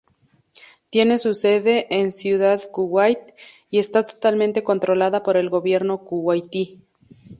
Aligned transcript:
Tiene 0.89 1.19
su 1.19 1.35
sede 1.35 1.85
en 1.91 2.11
Ciudad 2.11 2.59
Kuwait 2.71 3.19
y 3.69 3.77
está 3.77 4.03
totalmente 4.03 4.63
controlada 4.63 5.21
por 5.21 5.37
el 5.37 5.51
Gobierno 5.51 6.03
kuwaití. 6.05 6.81